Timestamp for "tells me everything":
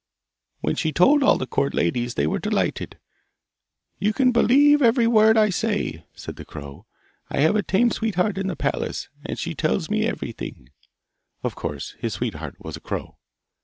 9.53-10.69